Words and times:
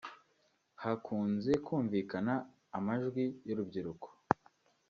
Hakunze 0.83 1.51
kumvikana 1.65 2.33
amajwi 2.77 3.23
y’urubyiruko 3.47 4.07